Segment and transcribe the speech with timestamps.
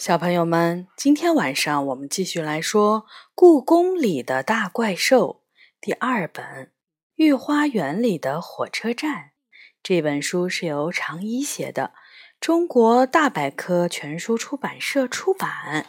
[0.00, 3.02] 小朋友们，今天晚上我们继续来说
[3.34, 5.42] 《故宫里的大怪兽》
[5.78, 6.42] 第二本
[7.16, 9.12] 《御花园里的火车站》。
[9.82, 11.92] 这本书是由常一写的，
[12.40, 15.84] 中国大百科全书出版社出版。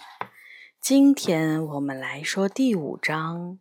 [0.81, 3.39] 今天我们来说第五章《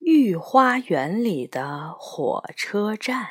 [0.00, 3.24] 御花园里的火车站》。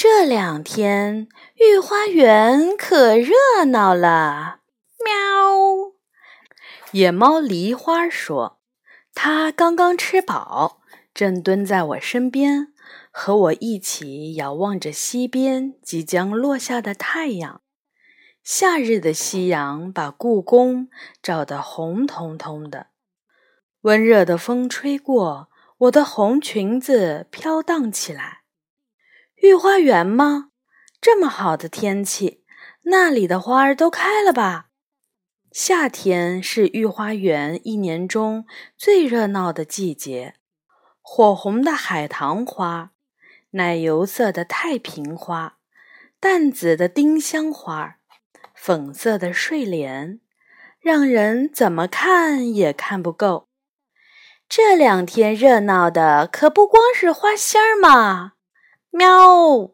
[0.00, 1.26] 这两天，
[1.56, 4.60] 御花园可热闹了。
[5.04, 5.92] 喵！
[6.92, 8.60] 野猫梨花说
[9.12, 10.82] ：“它刚刚吃饱，
[11.12, 12.68] 正蹲在我身边，
[13.10, 17.62] 和我一起遥望着西边即将落下的太阳。
[18.44, 20.88] 夏日的夕阳把故宫
[21.20, 22.86] 照得红彤彤的，
[23.80, 28.37] 温热的风吹过，我的红裙子飘荡起来。”
[29.40, 30.50] 御花园吗？
[31.00, 32.42] 这么好的天气，
[32.84, 34.66] 那里的花儿都开了吧？
[35.52, 38.46] 夏天是御花园一年中
[38.76, 40.34] 最热闹的季节。
[41.00, 42.90] 火红的海棠花，
[43.50, 45.58] 奶油色的太平花，
[46.18, 47.98] 淡紫的丁香花，
[48.54, 50.20] 粉色的睡莲，
[50.80, 53.48] 让人怎么看也看不够。
[54.48, 58.32] 这两天热闹的可不光是花仙儿嘛！
[58.90, 59.70] 喵！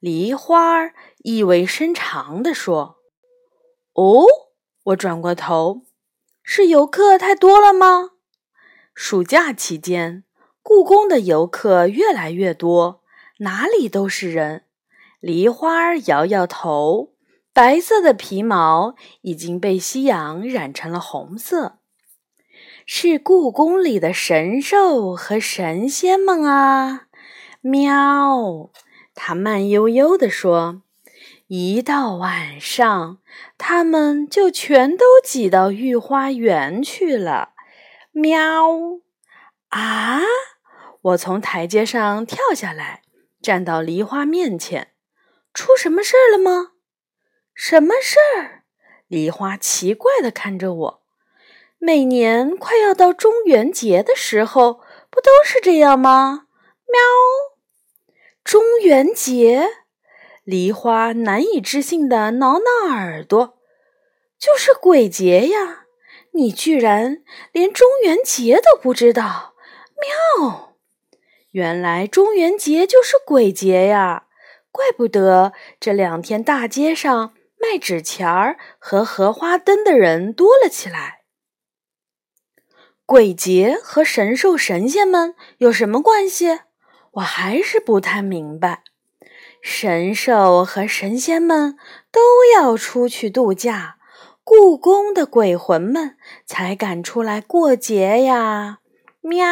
[0.00, 2.96] 梨花意味深长地说
[3.94, 4.26] ：“哦。”
[4.86, 5.82] 我转过头，
[6.42, 8.10] 是游客太多了吗？
[8.94, 10.24] 暑假期间，
[10.60, 13.04] 故宫的游客越来越多，
[13.38, 14.64] 哪里都是人。
[15.20, 17.14] 梨花摇摇头，
[17.52, 21.78] 白色的皮毛已经被夕阳染成了红色。
[22.84, 27.06] 是故宫里的神兽和神仙们啊！
[27.62, 28.70] 喵，
[29.14, 30.82] 它慢悠悠地说
[31.46, 33.18] ：“一到晚上，
[33.56, 37.50] 他们就全都挤到御花园去了。”
[38.10, 38.40] 喵！
[39.68, 40.20] 啊！
[41.00, 43.02] 我从台阶上跳下来，
[43.40, 44.88] 站到梨花面前。
[45.54, 46.72] 出什么事儿了吗？
[47.54, 48.64] 什么事儿？
[49.06, 51.02] 梨花奇怪地看着我。
[51.78, 54.80] 每年快要到中元节的时候，
[55.10, 56.46] 不都是这样吗？
[56.86, 57.00] 喵！
[58.44, 59.68] 中元节，
[60.44, 63.58] 梨花难以置信地挠挠耳朵，
[64.38, 65.86] 就是鬼节呀！
[66.32, 67.22] 你居然
[67.52, 69.54] 连中元节都不知道？
[70.38, 70.74] 妙！
[71.52, 74.26] 原来中元节就是鬼节呀！
[74.70, 81.20] 怪不得这两天大街上卖纸钱儿和荷花灯的人多了起来。
[83.04, 86.60] 鬼节和神兽神仙们有什么关系？
[87.12, 88.82] 我还是不太明白，
[89.60, 91.76] 神兽和神仙们
[92.10, 92.20] 都
[92.56, 93.96] 要出去度假，
[94.42, 98.78] 故宫的鬼魂们才敢出来过节呀！
[99.20, 99.46] 喵，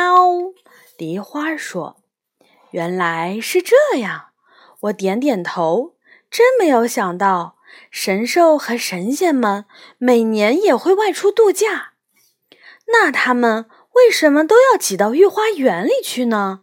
[0.96, 2.00] 梨花说
[2.72, 4.28] ：“原来是这样。”
[4.84, 5.94] 我点点头，
[6.30, 7.56] 真没有想到，
[7.90, 9.66] 神兽和神仙们
[9.98, 11.92] 每年也会外出度假。
[12.86, 16.62] 那他们为什么都要挤到御花园里去呢？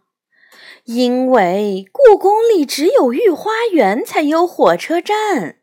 [0.87, 5.57] 因为故宫里只有御花园才有火车站，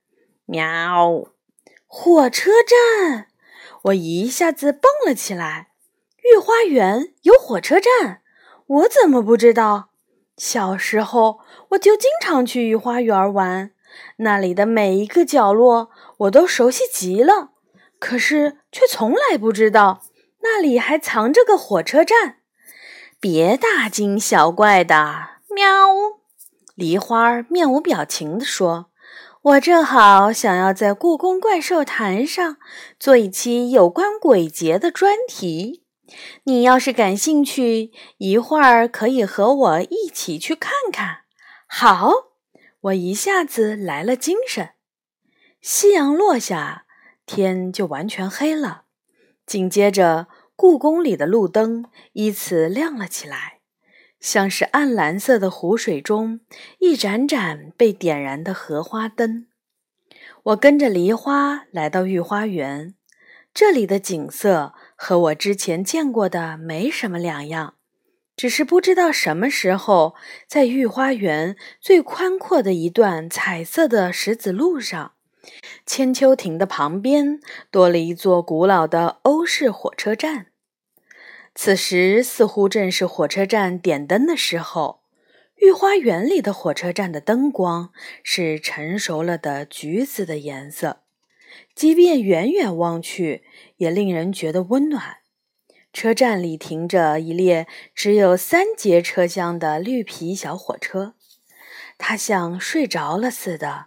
[0.45, 1.29] 喵！
[1.87, 3.29] 火车站，
[3.85, 5.69] 我一下子蹦了起来。
[6.19, 8.21] 御花园有火车站，
[8.67, 9.89] 我怎么不知道？
[10.37, 13.71] 小时候我就经常去御花园玩，
[14.19, 17.53] 那里的每一个角落我都熟悉极了。
[17.99, 20.03] 可是却从来不知道
[20.43, 22.41] 那里还藏着个火车站。
[23.25, 25.65] 别大惊小怪的，喵！
[26.75, 28.91] 梨花面无表情地说
[29.41, 32.59] ：“我正好想要在故宫怪兽坛上
[33.01, 35.87] 做一期有关鬼节的专题。
[36.43, 41.21] 你要是感兴趣，一会儿可以和我一起去看看。”
[41.67, 42.13] 好，
[42.83, 44.73] 我一下子来了精神。
[45.63, 46.85] 夕阳落下，
[47.25, 48.83] 天就完全黑了。
[49.47, 50.27] 紧接着。
[50.57, 53.61] 故宫里的路灯依次亮了起来，
[54.21, 56.41] 像是暗蓝色的湖水中
[56.79, 59.49] 一盏盏被点燃的荷花灯。
[60.45, 62.95] 我跟着梨花来到御花园，
[63.53, 67.75] 这里的景色和我之前见过的没什么两样，
[68.37, 70.15] 只是不知道什么时候，
[70.47, 75.14] 在御花园最宽阔的一段彩色的石子路上。
[75.87, 80.47] 千秋亭的旁边多了一座古老的欧式火车站。
[81.55, 85.01] 此时似乎正是火车站点灯的时候。
[85.59, 87.91] 御花园里的火车站的灯光
[88.25, 91.03] 是成熟了的橘子的颜色，
[91.77, 93.45] 即便远远望去，
[93.77, 95.19] 也令人觉得温暖。
[95.93, 101.15] 车站里停着一列只有三节车厢的绿皮小火车，
[101.97, 103.87] 它像睡着了似的，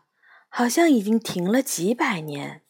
[0.57, 2.63] 好像已经停了几百年。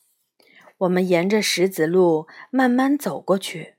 [0.79, 3.75] 我们沿着石子路慢慢走过去，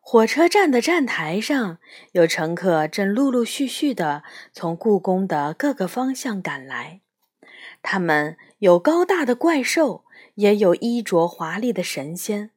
[0.00, 1.76] 火车站的站台上
[2.12, 4.22] 有乘客正陆陆续续地
[4.54, 7.02] 从故宫的各个方向赶来，
[7.82, 10.06] 他们有高大的怪兽，
[10.36, 12.52] 也有衣着华丽的神仙，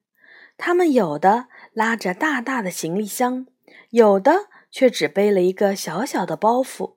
[0.57, 1.47] 他们有的。
[1.73, 3.47] 拉着大大的行李箱，
[3.89, 6.94] 有的却只背了一个小小的包袱。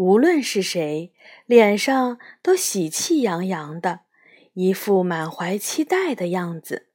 [0.00, 1.12] 无论是谁，
[1.44, 4.00] 脸上都喜气洋洋的，
[4.54, 6.88] 一副满怀期待的样子。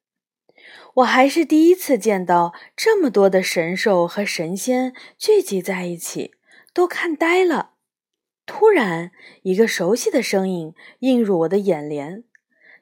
[0.95, 6.33] 我还是第一次见到这么多的神兽和神仙聚集在一起，
[6.73, 7.73] 都看呆了。
[8.47, 9.11] 突然，
[9.43, 12.23] 一个熟悉的声音映入我的眼帘，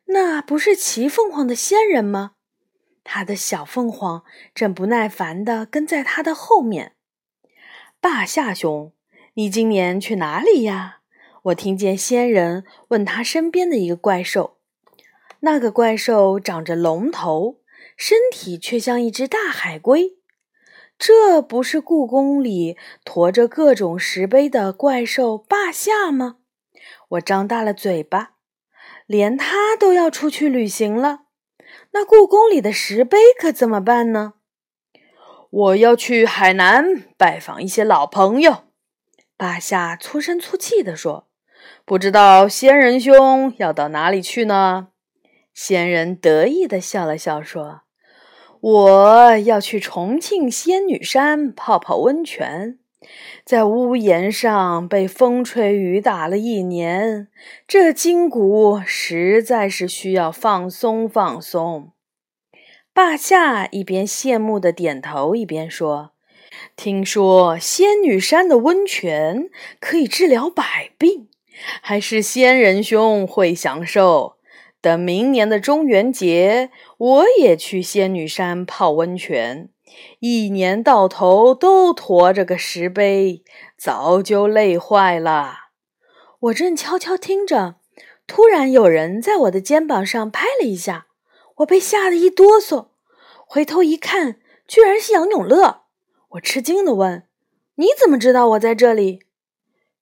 [0.06, 2.36] 那不是骑凤凰的仙人吗？
[3.04, 4.24] 他的小凤凰
[4.56, 6.96] 正不耐烦地跟在他的后面。
[8.00, 8.93] 霸下兄，
[9.36, 11.00] 你今年去哪里呀？
[11.46, 14.58] 我听见仙人问他身边的一个怪兽。
[15.40, 17.58] 那个怪兽长着龙头，
[17.98, 20.18] 身体却像一只大海龟。
[21.00, 26.36] 这不是故宫里驮着各种石碑的怪兽霸下吗？
[27.10, 28.34] 我张大了嘴巴，
[29.08, 31.22] 连他都要出去旅行了。
[31.94, 34.34] 那故宫里的石碑可怎么办呢？
[35.50, 38.66] 我要去海南拜访一些老朋友。
[39.44, 41.28] 巴夏粗声粗气地说
[41.84, 44.88] ：“不知道仙人兄要到哪里去呢？”
[45.54, 47.82] 仙人得意地笑了笑说
[48.62, 52.80] ：“我要去重庆仙女山泡泡温泉。”
[53.44, 57.28] 在屋檐上被风吹雨打了一年，
[57.68, 61.92] 这筋骨实在是需要放松放松。
[62.94, 66.12] 霸夏一边羡慕地点头，一边说
[66.76, 71.28] ：“听说仙女山的温泉可以治疗百病，
[71.82, 74.36] 还是仙人兄会享受。
[74.82, 79.70] 等明年的中元节，我也去仙女山泡温泉。”
[80.20, 83.44] 一年到头都驮着个石碑，
[83.78, 85.56] 早就累坏了。
[86.40, 87.76] 我正悄悄听着，
[88.26, 91.06] 突然有人在我的肩膀上拍了一下，
[91.58, 92.88] 我被吓得一哆嗦，
[93.46, 95.83] 回头一看，居然是杨永乐。
[96.34, 97.28] 我吃惊地问
[97.76, 99.20] ：“你怎么知道我在这里？”“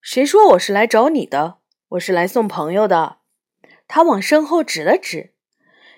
[0.00, 1.58] 谁说我是来找你的？
[1.90, 3.18] 我是来送朋友的。”
[3.86, 5.34] 他往身后指了指，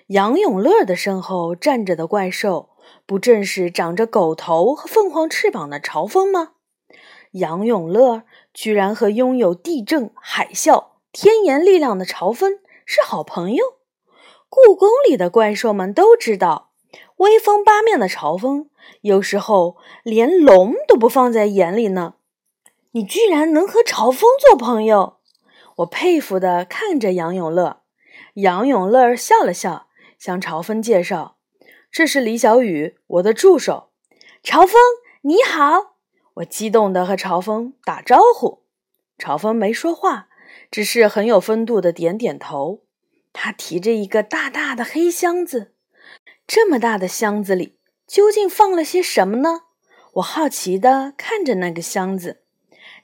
[0.07, 2.71] 杨永乐的身后站着的怪兽。
[3.07, 6.51] 不正是长着狗头和凤凰翅膀的朝风吗？
[7.31, 8.23] 杨永乐
[8.53, 13.65] 居然和拥有地震、海啸、天炎力量的朝风是好朋友。
[14.49, 16.64] 故宫里的怪兽们都知道，
[17.17, 18.69] 威风八面的朝风
[19.01, 22.15] 有时候连龙都不放在眼里呢。
[22.91, 25.17] 你居然能和朝风做朋友，
[25.77, 27.81] 我佩服地看着杨永乐。
[28.35, 31.37] 杨永乐笑了笑，向朝风介绍。
[31.91, 33.91] 这是李小雨，我的助手。
[34.43, 34.73] 朝风，
[35.21, 35.95] 你好！
[36.35, 38.63] 我激动地和朝风打招呼。
[39.17, 40.27] 朝风没说话，
[40.69, 42.81] 只是很有风度的点点头。
[43.31, 45.74] 他提着一个大大的黑箱子，
[46.47, 49.61] 这么大的箱子里究竟放了些什么呢？
[50.13, 52.41] 我好奇地看着那个箱子。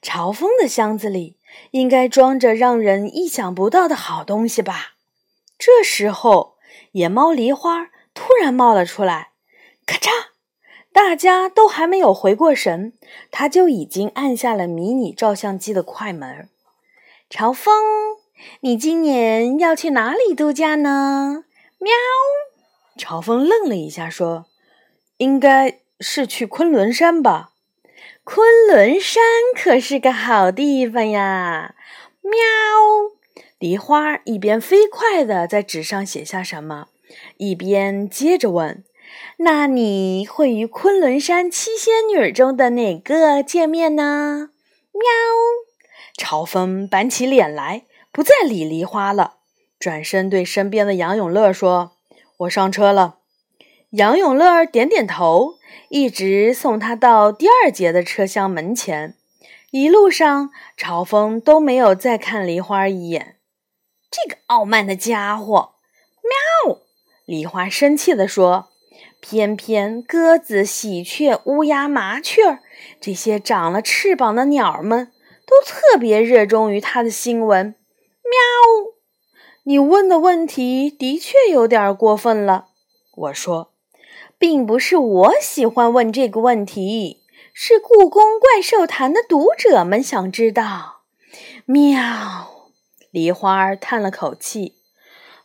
[0.02, 1.38] 朝风的箱子里
[1.72, 4.94] 应该装着让人意想不到的好东西吧？
[5.58, 6.56] 这时候，
[6.94, 7.92] 野猫梨花。
[8.14, 9.30] 突然冒了出来，
[9.86, 10.10] 咔嚓！
[10.92, 12.92] 大家都还没有回过神，
[13.32, 16.50] 他就已经按下了迷你照相机的快门。
[17.30, 17.74] 朝风，
[18.60, 21.46] 你今年要去哪里度假呢？
[21.80, 21.94] 喵！
[22.98, 24.46] 朝风愣了一下，说
[25.18, 27.52] ：“应该是去昆仑山吧？
[28.24, 29.24] 昆仑山
[29.56, 31.76] 可是个好地方呀！”
[32.22, 32.32] 喵！
[33.58, 36.88] 梨花一边飞快地在纸上写下什么。
[37.38, 38.84] 一边接着问
[39.38, 44.50] ：“那你会与昆仑山七仙女中的哪个见面呢？”
[44.94, 45.02] 喵！
[46.18, 49.38] 朝风板起脸来，不再理梨花了，
[49.80, 51.98] 转身对身边的杨永乐说
[52.42, 53.18] ：“我上车了。”
[53.92, 55.56] 杨永乐点点头，
[55.90, 59.16] 一直送他到第二节的车厢门前。
[59.72, 63.38] 一路上，朝风都没有再看梨花一眼。
[64.10, 65.76] 这个傲慢的家伙！
[66.66, 66.80] 喵！
[67.26, 68.70] 梨花生气地说
[69.20, 72.60] ：“偏偏鸽子、喜鹊、乌鸦、麻雀
[73.00, 75.12] 这些长了翅膀的鸟儿们，
[75.46, 77.76] 都特别热衷于他的新闻。”
[78.24, 79.01] 喵！
[79.64, 82.70] 你问的问题的确有点过分了。
[83.16, 83.72] 我说，
[84.40, 87.22] 并不是我喜欢问这个问题，
[87.54, 91.02] 是故宫怪兽坛的读者们想知道。
[91.66, 92.72] 喵，
[93.12, 94.78] 梨花叹了口气。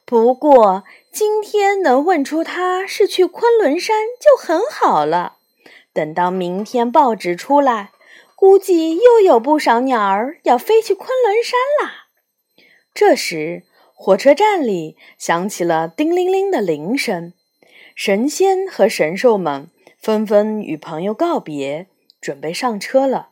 [0.07, 5.37] 不过今天能问出他是去昆仑山就很好了。
[5.93, 7.91] 等到明天报纸出来，
[8.35, 12.07] 估计又有不少鸟儿要飞去昆仑山啦。
[12.95, 13.65] 这时。
[13.99, 17.33] 火车站里响起了叮铃铃的铃声，
[17.95, 21.89] 神仙和神兽们纷纷与朋友告别，
[22.21, 23.31] 准备上车了。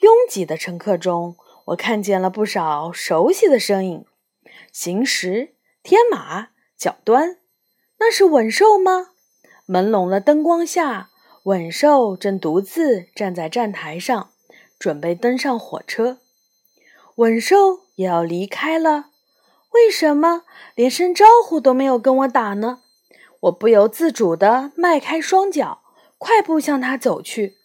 [0.00, 4.04] 拥挤的乘客中，我看见了不少熟悉的身影：
[4.72, 5.54] 行石、
[5.84, 7.38] 天马、角端，
[8.00, 9.10] 那是稳兽吗？
[9.68, 11.10] 朦胧的灯光下，
[11.44, 14.30] 稳兽正独自站在站台上，
[14.80, 16.18] 准备登上火车。
[17.14, 19.11] 稳兽也要离开了。
[19.72, 20.42] 为什么
[20.74, 22.80] 连声招呼都没有跟我打呢？
[23.40, 25.82] 我不由自主地迈开双脚，
[26.18, 27.58] 快步向他走去。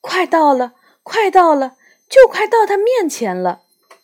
[0.00, 1.76] 快到了，快到了，
[2.08, 3.62] 就快到他面前了。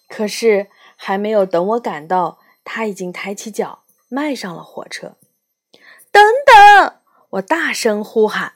[0.09, 5.17] 可是还没有等我赶到，他已经抬起脚迈上了火车。
[6.11, 6.97] 等等！
[7.31, 8.55] 我大声呼喊。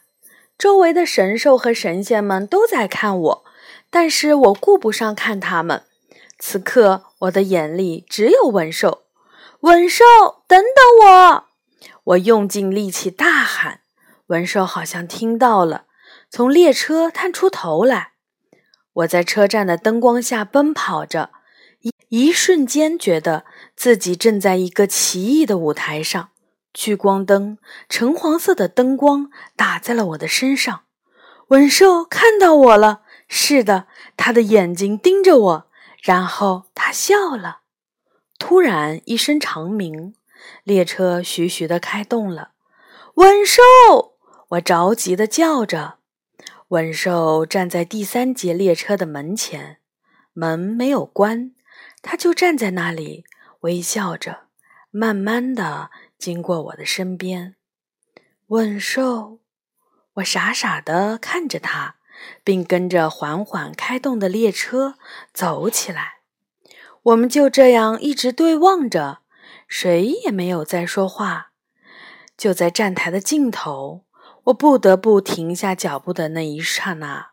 [0.59, 3.45] 周围的神兽和神仙们都在看我，
[3.88, 5.85] 但是我顾不上看他们。
[6.38, 9.05] 此刻，我的眼里只有文兽。
[9.61, 10.05] 文兽，
[10.47, 11.45] 等等我！
[12.05, 13.81] 我用尽力气大喊。
[14.26, 15.85] 文兽好像听到了，
[16.31, 18.12] 从列车探出头来。
[18.93, 21.31] 我在车站的灯光下奔跑着，
[21.81, 26.31] 一一瞬间觉得自己正在一个奇异的舞台上。
[26.75, 30.83] 聚光灯，橙黄色的灯光打在了我的身上。
[31.49, 35.65] 文兽看到我了，是的，他的眼睛盯着我。
[36.07, 37.63] 然后他笑了，
[38.39, 40.15] 突然一声长鸣，
[40.63, 42.53] 列车徐徐地开动了。
[43.15, 43.61] 稳兽，
[44.51, 45.99] 我着急地叫着。
[46.69, 49.81] 稳兽站在第三节列车的门前，
[50.33, 51.57] 门没有关，
[52.03, 53.25] 他就站在那里，
[53.63, 54.45] 微笑着，
[54.93, 57.57] 慢慢地经过我的身边。
[58.47, 59.41] 稳兽，
[60.15, 61.96] 我傻傻地看着他。
[62.44, 64.94] 并跟着缓缓开动的列车
[65.32, 66.20] 走起来，
[67.02, 69.18] 我们就这样一直对望着，
[69.68, 71.52] 谁也没有再说话。
[72.37, 74.04] 就在站台的尽头，
[74.44, 77.30] 我不得不停下脚步的那一刹那，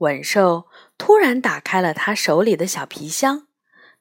[0.00, 0.66] 稳兽
[0.96, 3.48] 突然打开了他手里的小皮箱，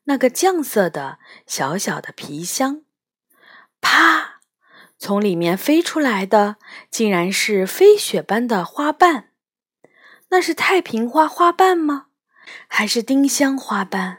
[0.03, 2.84] 那个酱色的小小的皮箱，
[3.82, 4.41] 啪，
[5.00, 6.58] 从里面飞出来的
[6.91, 9.32] 竟然是飞雪般的花瓣。
[10.36, 12.08] 那是太平花花瓣吗？
[12.68, 14.18] 还是丁香花瓣？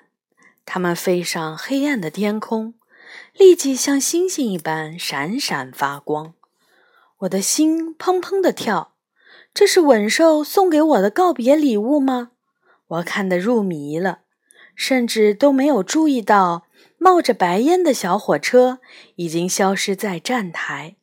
[0.64, 2.72] 它们飞上黑暗的天空，
[3.34, 6.32] 立即像星星一般闪闪发光。
[7.18, 8.94] 我的心砰砰地跳。
[9.52, 12.30] 这是吻兽送给我的告别礼物吗？
[12.86, 14.20] 我看得入迷了，
[14.74, 16.64] 甚至都没有注意到
[16.96, 18.78] 冒着白烟的小火车
[19.16, 20.96] 已经消失在站台。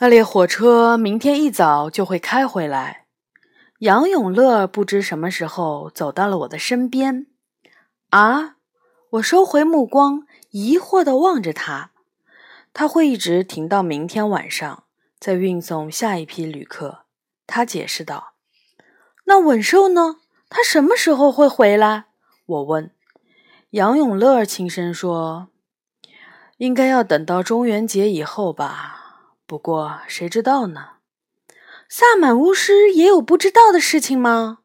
[0.00, 2.99] 那列火车明天一早就会开回来。
[3.80, 7.26] 杨永乐不知什么时候走到了我的身边。
[8.10, 8.56] 啊！
[9.12, 11.90] 我收回目光，疑惑地望着他。
[12.74, 14.84] 他会一直停到明天晚上，
[15.18, 17.06] 再运送下一批旅客。
[17.46, 18.34] 他解释道。
[19.24, 20.16] 那稳兽呢？
[20.50, 22.04] 他什么时候会回来？
[22.44, 22.90] 我问。
[23.70, 25.48] 杨永乐轻声说
[26.58, 29.30] ：“应该要等到中元节以后吧。
[29.46, 30.88] 不过谁知道呢？”
[31.92, 34.58] 萨满巫师也有不知道的事情吗？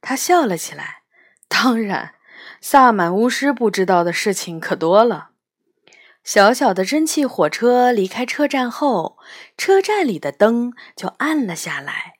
[0.00, 1.02] 他笑了起来。
[1.48, 2.14] 当然，
[2.60, 5.30] 萨满巫师不知道的事情可多了。
[6.22, 9.18] 小小的蒸汽火车离开车站后，
[9.56, 12.14] 车站里的灯就暗了下来，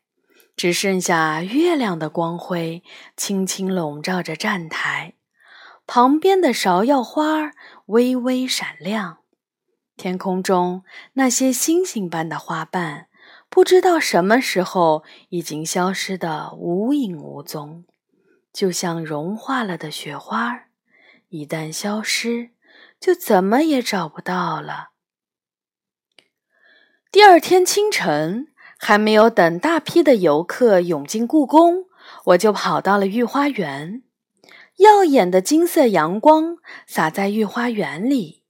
[0.56, 2.82] 只剩下月亮的光辉
[3.16, 5.14] 轻轻笼罩着站台。
[5.86, 7.52] 旁边的芍药花
[7.86, 9.18] 微微闪亮，
[9.96, 13.06] 天空中那些星星般的花瓣。
[13.50, 17.84] 不知道什么时候已经消失的无影无踪，
[18.52, 20.66] 就像融化了的雪花，
[21.28, 22.50] 一旦消失，
[23.00, 24.90] 就怎么也找不到了。
[27.10, 31.86] 第二天清晨，还没有等大批的游客涌进故宫，
[32.26, 34.02] 我就跑到了御花园。
[34.76, 38.44] 耀眼的金色阳光洒在御花园里，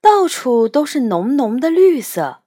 [0.00, 2.42] 到处都是浓浓的绿色。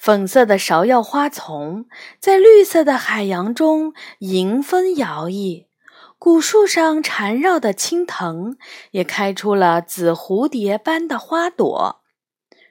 [0.00, 1.84] 粉色的芍药花丛
[2.18, 5.66] 在绿色的海洋中迎风摇曳，
[6.18, 8.56] 古树上缠绕的青藤
[8.92, 12.00] 也开出了紫蝴蝶般的花朵，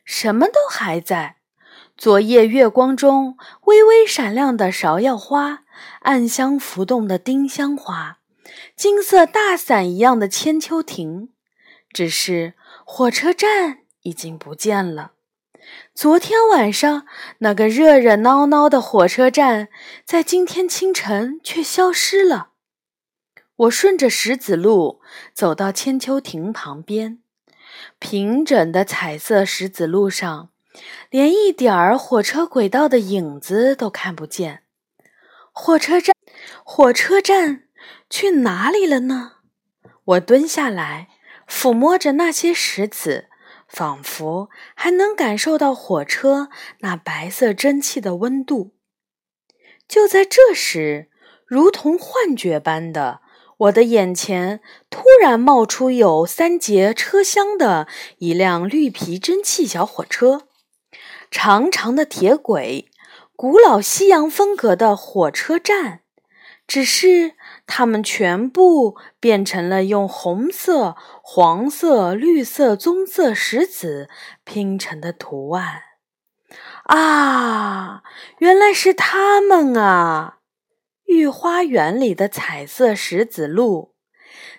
[0.04, 1.36] 什么都还在。
[1.96, 5.60] 昨夜月光中微微闪亮的芍药花，
[6.00, 8.18] 暗香浮动的丁香花，
[8.76, 11.30] 金色大伞一样的千秋亭，
[11.94, 15.12] 只是火车站已经不见了。
[15.94, 17.06] 昨天晚上
[17.40, 19.70] 那个热热闹闹的火车站，
[20.06, 22.50] 在今天清晨却消失了。
[23.56, 25.02] 我顺着石子路
[25.34, 27.20] 走到千秋亭旁边，
[28.00, 30.50] 平整的彩色石子路上，
[31.10, 34.64] 连一点儿火车轨道的影子都看不见。
[35.52, 36.16] 火车站，
[36.64, 37.64] 火车站
[38.10, 39.34] 去哪里了呢？
[40.06, 41.10] 我蹲下来，
[41.48, 43.29] 抚摸着那些石子。
[43.70, 46.50] 仿佛还能感受到火车
[46.80, 48.74] 那白色蒸汽的温度。
[49.88, 51.10] 就在这时，
[51.46, 53.22] 如同幻觉般的，
[53.58, 54.60] 我的眼前
[54.90, 60.48] 突然冒出有三节车厢的一辆绿皮蒸汽小火车，
[61.32, 62.90] 长长的铁轨，
[63.36, 66.02] 古老西洋风格的火车站。
[66.68, 67.34] 只是
[67.72, 74.10] 它们全部变成了用红色、黄色、绿色、棕色石子
[74.44, 75.84] 拼成的图案。
[76.86, 78.02] 啊，
[78.40, 80.40] 原来是它们啊！
[81.06, 83.94] 御花园里的彩色石子路，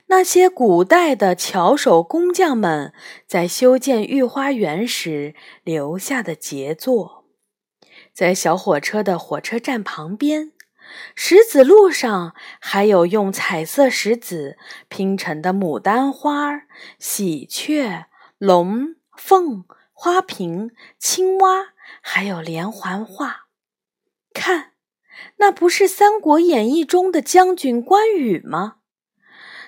[0.06, 2.92] 那些古代的巧手工匠们
[3.26, 7.24] 在修建御花园时留下的杰作，
[8.14, 10.52] 在小火车的火车站旁边。
[11.14, 16.62] 石子路上还有用彩色石子拼成的牡丹花、
[16.98, 18.06] 喜鹊、
[18.38, 21.68] 龙凤、花瓶、青蛙，
[22.00, 23.46] 还有连环画。
[24.32, 24.72] 看，
[25.36, 28.76] 那不是《三国演义》中的将军关羽吗？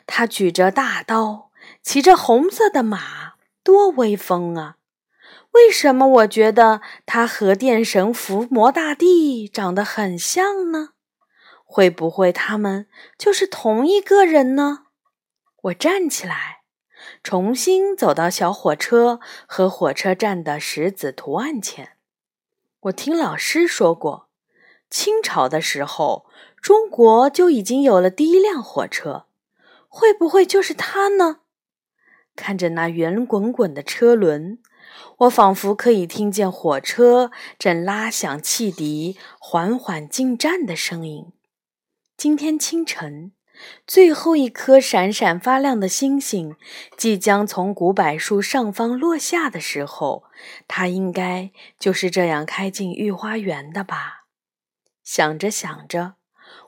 [0.06, 1.50] 他举着大刀，
[1.82, 4.76] 骑着红色的马，多威风啊！
[5.52, 10.90] 为什么我觉得他和电神伏魔大帝长得很像呢？
[11.72, 14.88] 会不会他们就是同一个人呢？
[15.62, 16.64] 我站起来，
[17.22, 21.96] 重新走到小火车和火车站的石子图案前。
[22.80, 24.28] 我听老师说过，
[24.90, 26.26] 清朝的时候，
[26.60, 29.24] 中国就已经有了第一辆火车。
[29.88, 31.38] 会不会就是它呢？
[32.36, 34.58] 看着那圆滚滚的车轮，
[35.20, 41.32] 我仿佛可以听见火车正拉响汽笛，缓缓进站的声音。
[42.22, 43.32] 今天清晨，
[43.84, 46.54] 最后一颗闪闪发亮的星星
[46.96, 50.22] 即将从古柏树上方落下的时候，
[50.68, 54.26] 它应该就是这样开进御花园的吧？
[55.02, 56.14] 想着想着，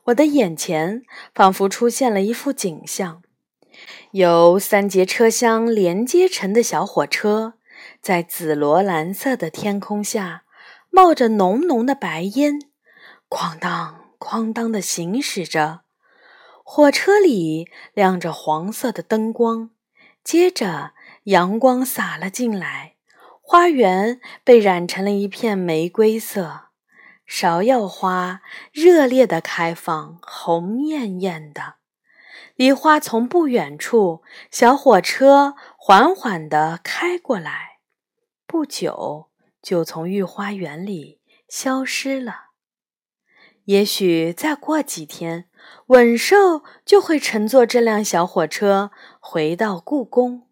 [0.06, 3.22] 我的眼前仿佛出现了一幅景象：
[4.10, 7.54] 由三节车厢连接成的小火车，
[8.02, 10.42] 在紫罗兰色的天空下，
[10.90, 12.58] 冒着浓浓的白烟，
[13.30, 14.03] 哐当。
[14.24, 15.82] 哐当的行驶着，
[16.64, 19.70] 火车里亮着黄色的灯光。
[20.24, 22.94] 接着，阳光洒了进来，
[23.42, 26.68] 花园被染成了一片玫瑰色。
[27.28, 28.40] 芍药花
[28.72, 31.74] 热烈的开放，红艳艳的。
[32.56, 37.80] 梨花从不远处，小火车缓缓地开过来，
[38.46, 39.28] 不久
[39.60, 42.53] 就从御花园里消失了。
[43.64, 45.46] 也许再过几天，
[45.86, 50.46] 稳寿就会乘坐这辆小火车回到故宫。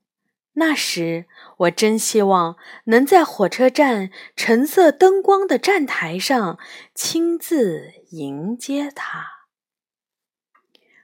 [0.55, 1.27] 那时，
[1.59, 6.59] 我真希望能在火车站橙色灯光的站台上
[6.94, 9.46] 亲自迎接他。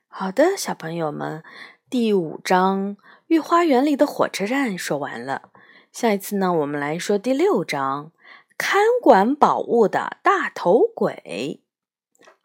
[0.07, 1.42] 好的，小朋友们，
[1.88, 2.97] 第五章
[3.29, 5.51] 《御花园里的火车站》说完了。
[5.92, 8.07] 下一次呢，我们来说第六章
[8.59, 11.62] 《看管宝物的大头鬼》。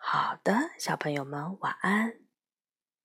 [0.05, 2.22] 好的，小朋友们，晚安。